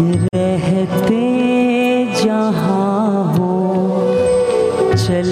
[0.00, 1.22] रहते
[2.22, 3.50] जहाँ हो
[4.94, 5.30] चल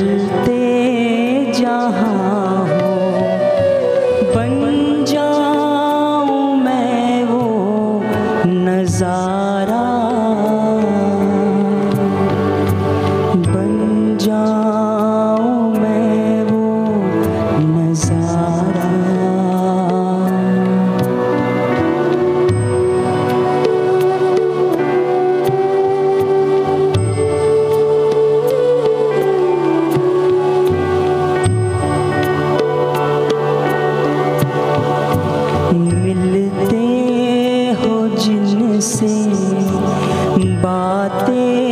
[40.67, 41.66] बातें